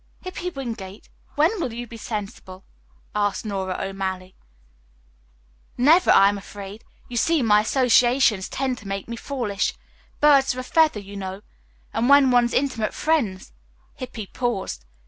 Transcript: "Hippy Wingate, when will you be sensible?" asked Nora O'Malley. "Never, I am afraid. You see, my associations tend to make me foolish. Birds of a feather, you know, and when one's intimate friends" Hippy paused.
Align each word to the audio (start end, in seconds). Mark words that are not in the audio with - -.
"Hippy 0.23 0.49
Wingate, 0.49 1.09
when 1.35 1.61
will 1.61 1.71
you 1.71 1.85
be 1.85 1.95
sensible?" 1.95 2.65
asked 3.13 3.45
Nora 3.45 3.77
O'Malley. 3.79 4.33
"Never, 5.77 6.09
I 6.09 6.27
am 6.27 6.39
afraid. 6.39 6.83
You 7.07 7.17
see, 7.17 7.43
my 7.43 7.61
associations 7.61 8.49
tend 8.49 8.79
to 8.79 8.87
make 8.87 9.07
me 9.07 9.15
foolish. 9.15 9.75
Birds 10.19 10.53
of 10.55 10.59
a 10.59 10.63
feather, 10.63 10.99
you 10.99 11.15
know, 11.15 11.41
and 11.93 12.09
when 12.09 12.31
one's 12.31 12.53
intimate 12.55 12.95
friends" 12.95 13.53
Hippy 13.99 14.25
paused. 14.25 14.85